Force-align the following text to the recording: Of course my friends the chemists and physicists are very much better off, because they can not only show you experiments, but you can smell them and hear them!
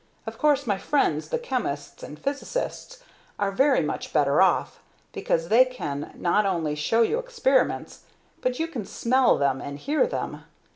Of 0.25 0.39
course 0.39 0.65
my 0.65 0.79
friends 0.79 1.29
the 1.29 1.37
chemists 1.37 2.01
and 2.01 2.17
physicists 2.17 3.03
are 3.37 3.51
very 3.51 3.81
much 3.83 4.11
better 4.13 4.41
off, 4.41 4.79
because 5.13 5.49
they 5.49 5.63
can 5.63 6.11
not 6.17 6.43
only 6.43 6.73
show 6.73 7.03
you 7.03 7.19
experiments, 7.19 8.05
but 8.41 8.57
you 8.57 8.65
can 8.67 8.83
smell 8.83 9.37
them 9.37 9.61
and 9.61 9.77
hear 9.77 10.07
them! 10.07 10.43